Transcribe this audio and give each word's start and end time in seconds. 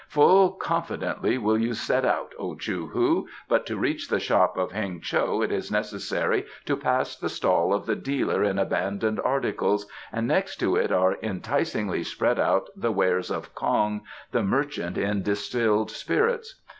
"Full 0.07 0.53
confidently 0.53 1.37
will 1.37 1.59
you 1.59 1.75
set 1.75 2.03
out, 2.05 2.33
O 2.39 2.55
Chou 2.55 2.87
hu, 2.87 3.27
but 3.47 3.67
to 3.67 3.77
reach 3.77 4.07
the 4.07 4.19
shop 4.19 4.57
of 4.57 4.71
Heng 4.71 4.99
cho 4.99 5.43
it 5.43 5.51
is 5.51 5.69
necessary 5.71 6.45
to 6.65 6.75
pass 6.75 7.15
the 7.15 7.29
stall 7.29 7.71
of 7.71 7.85
the 7.85 7.95
dealer 7.95 8.41
in 8.43 8.57
abandoned 8.57 9.19
articles, 9.19 9.85
and 10.11 10.27
next 10.27 10.55
to 10.55 10.75
it 10.75 10.91
are 10.91 11.13
enticingly 11.21 12.01
spread 12.01 12.39
out 12.39 12.67
the 12.75 12.91
wares 12.91 13.29
of 13.29 13.53
Kong, 13.53 14.01
the 14.31 14.41
merchant 14.41 14.97
in 14.97 15.21
distilled 15.21 15.91
spirits. 15.91 16.55